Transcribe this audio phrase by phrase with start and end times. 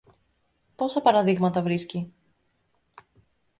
[0.75, 2.13] πόσα παραδείγματα βρίσκει!